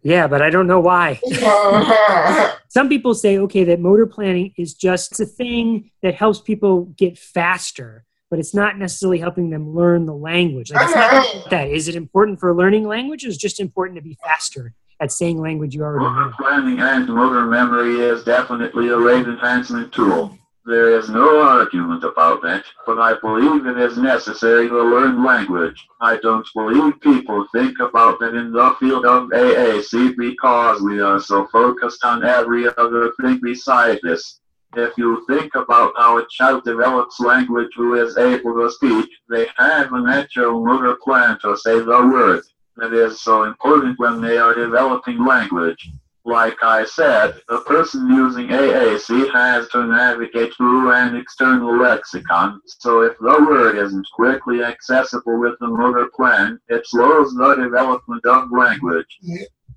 [0.02, 1.20] yeah, but I don't know why.
[2.68, 7.16] Some people say, okay, that motor planning is just a thing that helps people get
[7.18, 10.72] faster, but it's not necessarily helping them learn the language.
[10.72, 11.68] Like it's not that.
[11.68, 13.24] Is it important for learning language?
[13.24, 16.32] Or is it just important to be faster at saying language you already Motor know?
[16.38, 20.36] planning and motor memory is definitely a rate enhancement tool.
[20.64, 25.88] There is no argument about that, but I believe it is necessary to learn language.
[26.00, 31.18] I don't believe people think about that in the field of AAC because we are
[31.18, 34.38] so focused on every other thing beside this.
[34.76, 39.48] If you think about how a child develops language who is able to speak, they
[39.56, 42.44] have a natural motor plan to say the word.
[42.76, 45.90] That is so important when they are developing language.
[46.24, 53.02] Like I said, a person using AAC has to navigate through an external lexicon, so
[53.02, 58.52] if the word isn't quickly accessible with the motor plan, it slows the development of
[58.52, 59.18] language.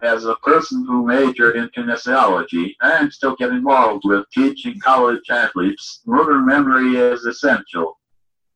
[0.03, 6.01] As a person who majored in kinesiology and still get involved with teaching college athletes,
[6.05, 7.97] motor memory is essential.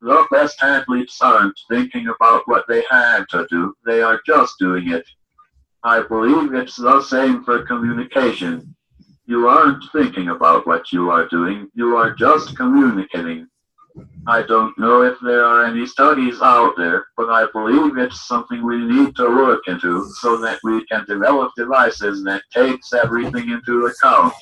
[0.02, 4.92] The best athletes aren't thinking about what they have to do, they are just doing
[4.92, 5.06] it.
[5.84, 8.76] I believe it's the same for communication.
[9.26, 13.48] You aren't thinking about what you are doing, you are just communicating.
[14.28, 18.66] I don't know if there are any studies out there, but I believe it's something
[18.66, 23.86] we need to look into so that we can develop devices that takes everything into
[23.86, 24.34] account.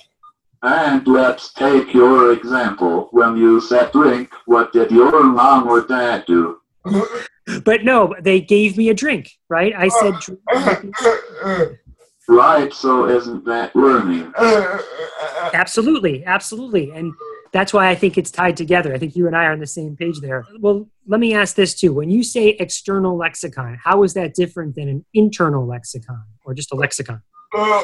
[0.64, 3.10] And let's take your example.
[3.12, 6.60] When you said drink, what did your mom or dad do?
[7.64, 9.74] But no, they gave me a drink, right?
[9.76, 11.78] I said.
[12.30, 14.34] Right, so isn't that learning?
[15.54, 16.92] absolutely, absolutely.
[16.92, 17.14] And
[17.54, 18.94] that's why I think it's tied together.
[18.94, 20.46] I think you and I are on the same page there.
[20.60, 21.94] Well, let me ask this too.
[21.94, 26.72] When you say external lexicon, how is that different than an internal lexicon or just
[26.74, 27.22] a lexicon?
[27.56, 27.84] Uh,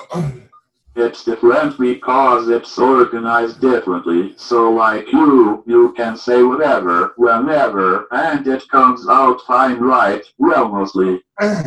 [0.96, 4.36] It's different because it's organized differently.
[4.38, 10.70] So like you, you can say whatever, whenever, and it comes out fine right, well
[10.70, 11.22] mostly.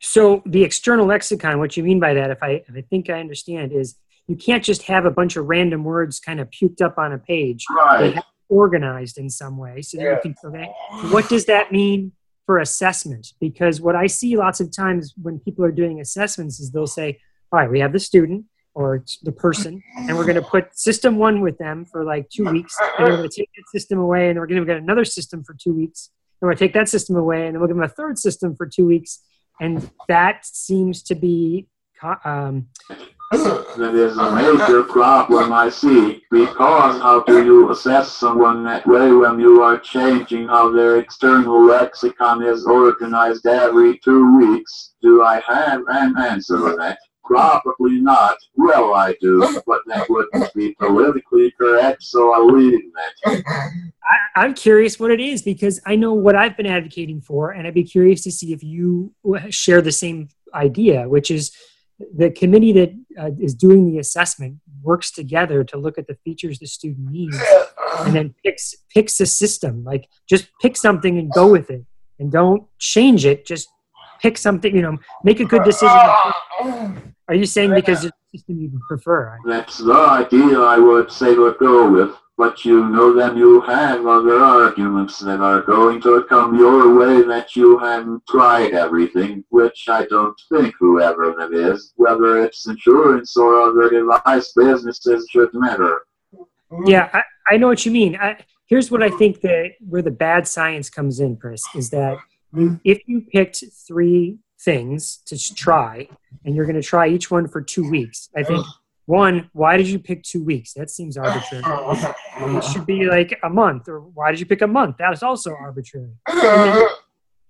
[0.00, 3.20] So the external lexicon, what you mean by that, if I, if I think I
[3.20, 3.94] understand, is
[4.26, 7.18] you can't just have a bunch of random words kind of puked up on a
[7.18, 7.64] page.
[7.68, 8.14] They Right.
[8.16, 9.80] have organized in some way.
[9.80, 10.70] So that you can, okay,
[11.10, 12.12] what does that mean
[12.44, 16.70] for assessment because what I see lots of times when people are doing assessments is
[16.70, 17.18] they'll say,
[17.50, 21.16] all right, we have the student or the person, and we're going to put system
[21.16, 24.30] one with them for like two weeks, and we're going to take that system away,
[24.30, 26.10] and we're going to get another system for two weeks,
[26.40, 28.18] and we're going to take that system away, and then we'll give them a third
[28.18, 29.20] system for two weeks,
[29.60, 31.68] and that seems to be
[32.24, 32.66] um,
[34.18, 39.62] a major problem I see, because how do you assess someone that way when you
[39.62, 44.94] are changing how their external lexicon is organized every two weeks?
[45.00, 46.98] Do I have an answer for that?
[47.24, 48.36] Probably not.
[48.54, 52.80] Well, I do, but that wouldn't be politically correct, so I'll leave
[53.24, 53.42] that.
[54.36, 57.66] I, am curious what it is because I know what I've been advocating for, and
[57.66, 59.14] I'd be curious to see if you
[59.48, 61.56] share the same idea, which is
[62.14, 66.58] the committee that uh, is doing the assessment works together to look at the features
[66.58, 67.40] the student needs
[68.00, 71.84] and then picks picks a system like just pick something and go with it
[72.18, 73.68] and don't change it just
[74.20, 78.60] pick something you know make a good decision are you saying because it's the system
[78.60, 83.36] you prefer that's the idea i would say to go with but you know then
[83.36, 88.72] you have other arguments that are going to come your way that you haven't tried
[88.72, 95.28] everything, which I don't think whoever that is, whether it's insurance or other device businesses
[95.30, 96.00] should matter.
[96.84, 97.22] Yeah, I,
[97.54, 98.16] I know what you mean.
[98.16, 102.18] I, here's what I think that where the bad science comes in, Chris, is that
[102.52, 102.74] hmm?
[102.82, 106.08] if you picked three things to try
[106.44, 108.64] and you're going to try each one for two weeks, I think
[109.06, 110.72] one, why did you pick two weeks?
[110.74, 111.62] That seems arbitrary.
[111.66, 113.88] Oh, it should be like a month.
[113.88, 114.96] Or why did you pick a month?
[114.96, 116.12] That is also arbitrary.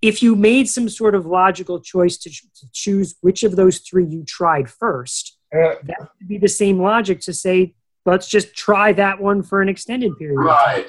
[0.01, 4.05] if you made some sort of logical choice to, to, choose which of those three
[4.05, 7.73] you tried first, uh, that would be the same logic to say,
[8.05, 10.37] let's just try that one for an extended period.
[10.37, 10.87] Right.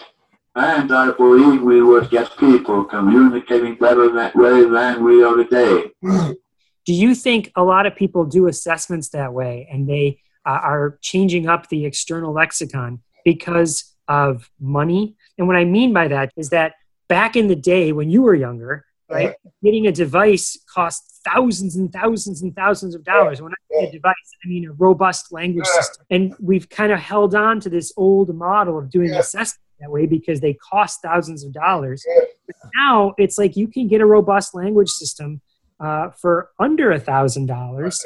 [0.56, 5.90] And I believe we would get people communicating better that way than we are today.
[6.02, 10.98] Do you think a lot of people do assessments that way and they uh, are
[11.02, 15.16] changing up the external lexicon because of money.
[15.36, 16.74] And what I mean by that is that
[17.08, 21.92] back in the day when you were younger, right, getting a device cost thousands and
[21.92, 23.42] thousands and thousands of dollars.
[23.42, 24.14] When I say a device,
[24.44, 26.06] I mean a robust language system.
[26.10, 30.06] And we've kind of held on to this old model of doing assessment that way
[30.06, 32.04] because they cost thousands of dollars.
[32.46, 35.40] But now it's like you can get a robust language system
[35.80, 38.04] uh, for under a thousand dollars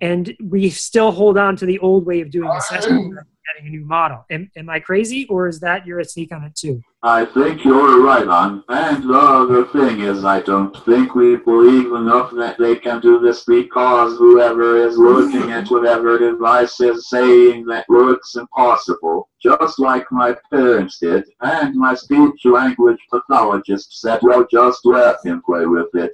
[0.00, 3.18] and we still hold on to the old way of doing assessment
[3.54, 4.24] getting a new model.
[4.30, 6.82] Am, am I crazy, or is that your take on it too?
[7.02, 8.64] I think you're right on.
[8.68, 13.20] And the other thing is, I don't think we believe enough that they can do
[13.20, 20.10] this because whoever is looking at whatever device is saying that looks impossible, just like
[20.10, 25.88] my parents did, and my speech language pathologist said, well, just let him play with
[25.94, 26.12] it.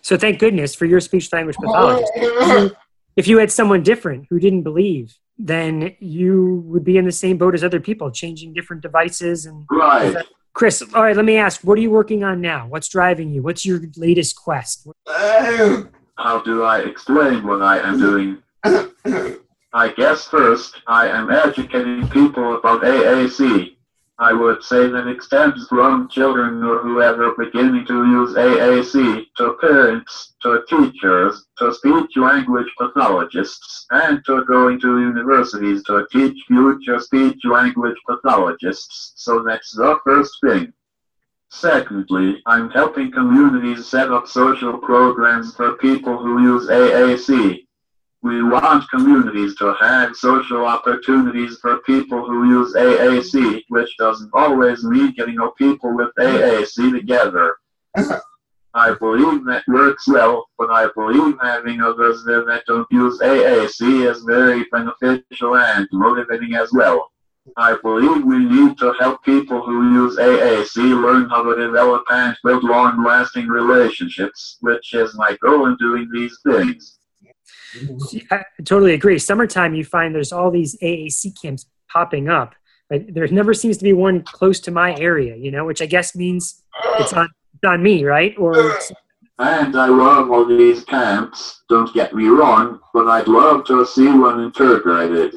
[0.00, 2.74] So thank goodness for your speech language pathologist
[3.16, 7.36] if you had someone different who didn't believe, then you would be in the same
[7.38, 9.66] boat as other people, changing different devices and.
[9.70, 10.16] Right.
[10.52, 12.66] Chris, all right, let me ask, what are you working on now?
[12.66, 13.42] What's driving you?
[13.42, 14.88] What's your latest quest?
[15.06, 15.82] Uh,
[16.16, 18.42] how do I explain what I am doing?
[19.74, 23.75] I guess first, I am educating people about AAC,
[24.18, 30.34] I would say that extends from children or whoever beginning to use AAC to parents,
[30.42, 37.44] to teachers, to speech language pathologists, and to going to universities to teach future speech
[37.44, 39.12] language pathologists.
[39.16, 40.72] So that's the first thing.
[41.50, 47.65] Secondly, I'm helping communities set up social programs for people who use AAC
[48.26, 54.82] we want communities to have social opportunities for people who use AAC, which doesn't always
[54.82, 57.56] mean getting all people with AAC together.
[58.74, 64.10] I believe that works well, but I believe having others there that don't use AAC
[64.10, 67.12] is very beneficial and motivating as well.
[67.56, 72.36] I believe we need to help people who use AAC learn how to develop and
[72.42, 76.98] build long-lasting relationships, which is my goal in doing these things.
[78.30, 79.18] I totally agree.
[79.18, 82.54] Summertime, you find there's all these AAC camps popping up.
[82.88, 85.86] But there never seems to be one close to my area, you know, which I
[85.86, 86.62] guess means
[86.98, 88.36] it's on, it's on me, right?
[88.38, 88.78] Or
[89.38, 91.62] and I love all these camps.
[91.68, 95.34] Don't get me wrong, but I'd love to see one integrated.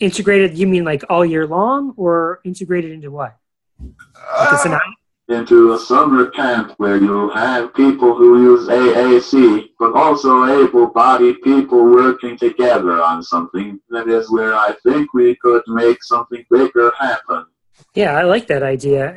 [0.00, 0.58] Integrated?
[0.58, 3.36] You mean like all year long, or integrated into what?
[3.80, 4.80] Like
[5.28, 11.84] into a summer camp where you have people who use AAC, but also able-bodied people
[11.84, 13.80] working together on something.
[13.88, 17.46] That is where I think we could make something bigger happen.
[17.94, 19.16] Yeah, I like that idea.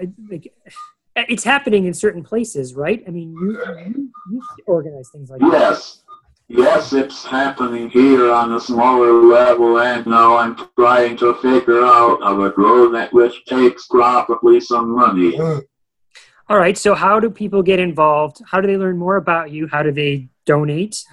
[1.15, 3.03] it's happening in certain places, right?
[3.05, 5.51] I mean, you, you, you organize things like that.
[5.51, 6.03] Yes.
[6.49, 12.23] Yes, it's happening here on a smaller level, and now I'm trying to figure out
[12.23, 15.37] how to grow that, which takes probably some money.
[16.49, 16.77] All right.
[16.77, 18.41] So, how do people get involved?
[18.45, 19.67] How do they learn more about you?
[19.67, 21.03] How do they donate?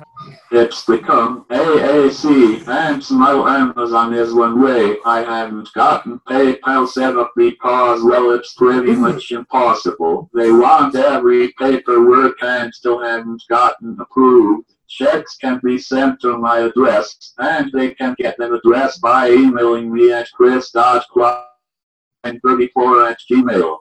[0.53, 4.97] It's become AAC, and Smile Amazon is one way.
[5.05, 9.01] I haven't gotten PayPal set up because, well, it's pretty mm-hmm.
[9.01, 10.30] much impossible.
[10.32, 14.70] They want every paperwork and still haven't gotten approved.
[14.89, 19.93] Checks can be sent to my address, and they can get that address by emailing
[19.93, 23.78] me at chris.klein34 at gmail.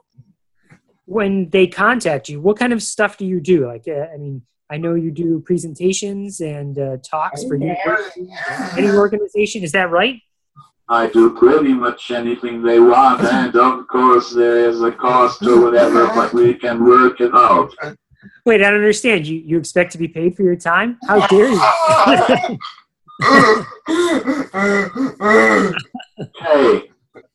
[1.06, 3.66] When they contact you, what kind of stuff do you do?
[3.66, 8.30] Like, uh, I mean, I know you do presentations and uh, talks for universities,
[8.76, 9.62] any organization.
[9.62, 10.20] Is that right?
[10.88, 15.62] I do pretty much anything they want, and of course there is a cost to
[15.62, 17.74] whatever, but we can work it out.
[18.44, 19.26] Wait, I don't understand.
[19.26, 20.98] You you expect to be paid for your time?
[21.06, 22.58] How dare you?
[26.36, 26.90] Hey,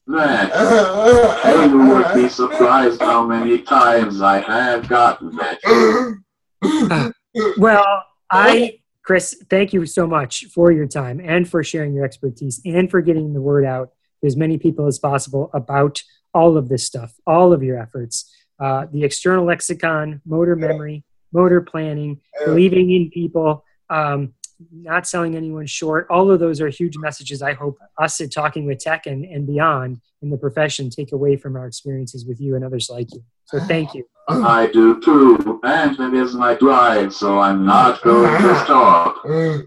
[0.10, 0.51] that.
[1.43, 7.14] Hey, you would be surprised how many times I have gotten that.
[7.57, 12.62] well, I, Chris, thank you so much for your time and for sharing your expertise
[12.66, 13.91] and for getting the word out
[14.22, 16.03] to as many people as possible about
[16.34, 18.32] all of this stuff, all of your efforts.
[18.60, 24.34] Uh, the external lexicon, motor memory, motor planning, believing in people, um,
[24.72, 26.07] not selling anyone short.
[26.10, 29.47] All of those are huge messages I hope us at Talking with Tech and, and
[29.47, 33.24] beyond in the profession take away from our experiences with you and others like you.
[33.45, 34.05] So thank you.
[34.28, 38.64] I do too, and it is my drive, so I'm not going to ah.
[38.64, 39.66] stop.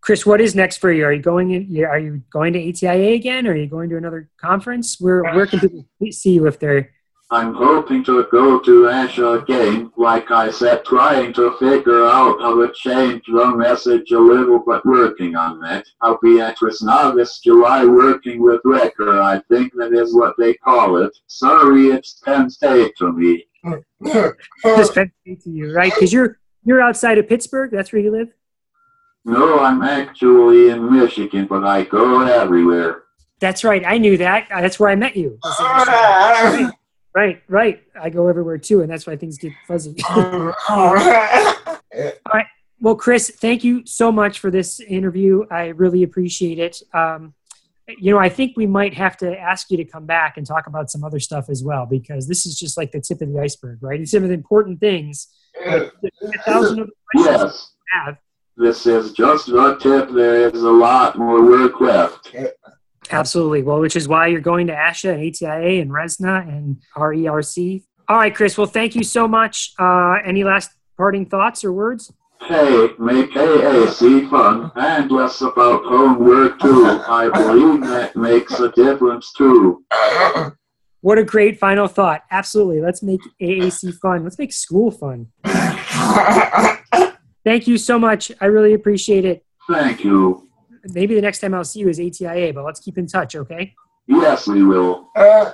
[0.00, 1.04] Chris, what is next for you?
[1.04, 3.46] Are you going in, are you going to ATIA again?
[3.46, 4.96] Or are you going to another conference?
[4.98, 6.90] Where where can people see you if they're
[7.32, 12.60] I'm hoping to go to ATIA again, like I said, trying to figure out how
[12.60, 15.86] to change the message a little, but working on that.
[16.02, 20.98] I'll be at Novice July working with RERC, I think that is what they call
[20.98, 21.16] it.
[21.26, 23.46] Sorry, it's Penn State to me.
[24.62, 25.94] just Penn State to you, right?
[25.94, 27.70] Because you're you're outside of Pittsburgh.
[27.72, 28.28] That's where you live.
[29.24, 33.04] No, I'm actually in Michigan, but I go everywhere.
[33.40, 33.82] That's right.
[33.86, 34.48] I knew that.
[34.50, 35.38] That's where I met you.
[37.14, 37.82] Right, right.
[38.00, 39.96] I go everywhere too, and that's why things get fuzzy.
[40.10, 42.46] All right.
[42.80, 45.44] Well, Chris, thank you so much for this interview.
[45.50, 46.82] I really appreciate it.
[46.92, 47.34] Um,
[47.86, 50.66] you know, I think we might have to ask you to come back and talk
[50.66, 53.40] about some other stuff as well, because this is just like the tip of the
[53.40, 54.00] iceberg, right?
[54.00, 55.28] It's some of the important things.
[55.64, 57.72] Like, a yes.
[57.92, 58.16] have.
[58.56, 60.10] This is just the tip.
[60.10, 62.34] There is a lot more work left.
[63.12, 63.62] Absolutely.
[63.62, 67.82] Well, which is why you're going to ASHA and ATIA and RESNA and RERC.
[68.08, 68.56] All right, Chris.
[68.56, 69.72] Well, thank you so much.
[69.78, 72.12] Uh, any last parting thoughts or words?
[72.40, 76.86] Hey, make AAC fun and less about homework too.
[77.06, 79.84] I believe that makes a difference too.
[81.02, 82.22] What a great final thought.
[82.30, 82.80] Absolutely.
[82.80, 84.24] Let's make AAC fun.
[84.24, 85.28] Let's make school fun.
[87.44, 88.32] Thank you so much.
[88.40, 89.44] I really appreciate it.
[89.68, 90.48] Thank you
[90.90, 93.74] maybe the next time I'll see you is ATIA, but let's keep in touch, okay?
[94.06, 95.08] Yes, we will.
[95.14, 95.52] Uh.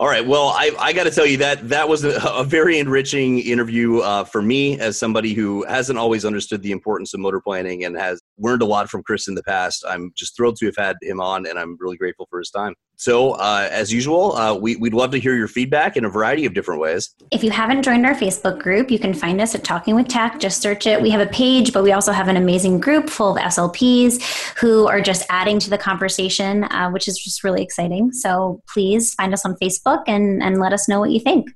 [0.00, 0.26] All right.
[0.26, 4.00] Well, I, I got to tell you that that was a, a very enriching interview
[4.00, 7.96] uh, for me as somebody who hasn't always understood the importance of motor planning and
[7.96, 9.84] has learned a lot from Chris in the past.
[9.88, 12.74] I'm just thrilled to have had him on, and I'm really grateful for his time.
[12.96, 16.46] So, uh, as usual, uh, we, would love to hear your feedback in a variety
[16.46, 17.14] of different ways.
[17.32, 20.38] If you haven't joined our Facebook group, you can find us at Talking with Tech.
[20.38, 21.02] Just search it.
[21.02, 24.86] We have a page, but we also have an amazing group full of SLPs who
[24.86, 28.12] are just adding to the conversation, uh, which is just really exciting.
[28.12, 31.50] So, please find us on Facebook and, and let us know what you think.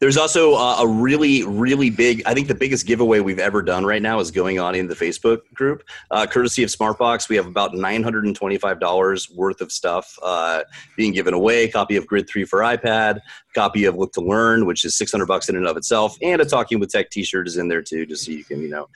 [0.00, 2.22] There's also uh, a really, really big.
[2.24, 4.94] I think the biggest giveaway we've ever done right now is going on in the
[4.94, 7.28] Facebook group, uh, courtesy of SmartBox.
[7.28, 10.62] We have about nine hundred and twenty-five dollars worth of stuff uh,
[10.96, 11.68] being given away.
[11.68, 13.20] Copy of Grid Three for iPad,
[13.54, 16.44] copy of Look to Learn, which is 600 bucks in and of itself, and a
[16.44, 18.88] Talking with Tech T-shirt is in there too, just so you can, you know,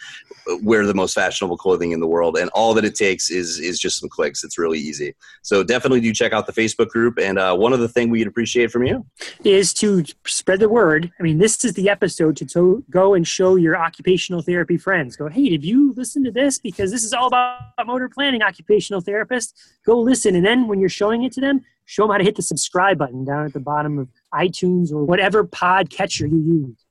[0.63, 2.37] wear the most fashionable clothing in the world.
[2.37, 4.45] And all that it takes is is just some clicks.
[4.45, 5.15] It's really easy.
[5.43, 7.19] So definitely do check out the Facebook group.
[7.19, 9.05] And uh, one other thing we'd appreciate from you
[9.45, 11.13] is to spread the word.
[11.19, 15.17] I mean, this is the episode to, to go and show your occupational therapy friends.
[15.17, 16.59] Go, hey, did you listen to this?
[16.59, 19.57] Because this is all about motor planning, occupational therapist.
[19.85, 22.37] Go listen, and then when you're showing it to them, show them how to hit
[22.37, 26.84] the subscribe button down at the bottom of iTunes or whatever pod catcher you use.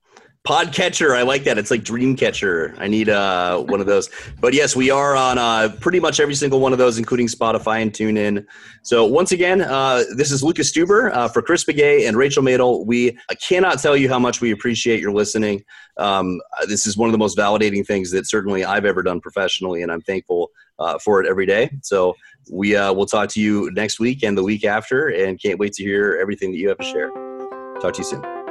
[0.46, 1.58] Podcatcher, I like that.
[1.58, 2.76] It's like Dreamcatcher.
[2.78, 4.10] I need uh, one of those.
[4.42, 7.82] But yes, we are on uh, pretty much every single one of those, including Spotify
[7.82, 8.46] and TuneIn.
[8.82, 12.86] So once again, uh, this is Lucas Steuber uh, for Chris Bugaj and Rachel Madel.
[12.86, 15.64] We cannot tell you how much we appreciate your listening.
[15.96, 19.82] Um, this is one of the most validating things that certainly I've ever done professionally,
[19.82, 21.70] and I'm thankful uh, for it every day.
[21.84, 22.16] So
[22.52, 25.72] we uh, will talk to you next week and the week after, and can't wait
[25.76, 27.12] to hear everything that you have to share.
[27.80, 28.43] Talk to you soon.